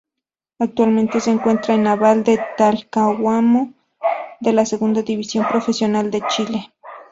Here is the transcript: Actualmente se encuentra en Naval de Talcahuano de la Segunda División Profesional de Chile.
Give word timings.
Actualmente 0.57 1.19
se 1.19 1.29
encuentra 1.29 1.75
en 1.75 1.83
Naval 1.83 2.23
de 2.23 2.39
Talcahuano 2.57 3.71
de 4.39 4.51
la 4.51 4.65
Segunda 4.65 5.03
División 5.03 5.45
Profesional 5.47 6.09
de 6.09 6.23
Chile. 6.27 6.71